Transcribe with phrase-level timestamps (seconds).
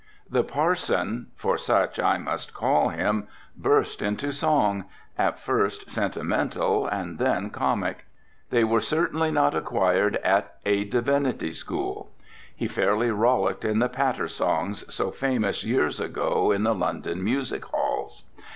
[0.27, 4.85] The parson, for such I must call him, burst into song,
[5.15, 8.07] at first sentimental and then comic.
[8.49, 12.09] They were certainly not acquired at a divinity school.
[12.55, 17.65] He fairly rollicked in the patter songs, so famous years ago in the London music
[17.65, 18.23] halls.